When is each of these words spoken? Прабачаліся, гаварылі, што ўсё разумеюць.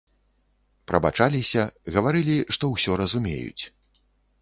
Прабачаліся, 0.91 1.67
гаварылі, 1.99 2.37
што 2.59 2.73
ўсё 2.75 2.91
разумеюць. 3.07 3.63